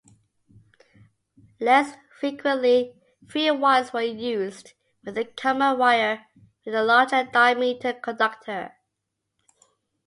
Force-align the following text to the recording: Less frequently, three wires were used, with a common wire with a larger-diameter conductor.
Less 1.59 1.93
frequently, 2.19 2.95
three 3.29 3.51
wires 3.51 3.93
were 3.93 4.01
used, 4.01 4.73
with 5.05 5.15
a 5.15 5.25
common 5.25 5.77
wire 5.77 6.25
with 6.65 6.73
a 6.73 6.81
larger-diameter 6.83 7.93
conductor. 7.93 8.73